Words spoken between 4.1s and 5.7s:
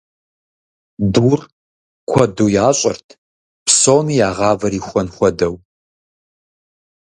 я гъавэр ихуэн хуэдэу.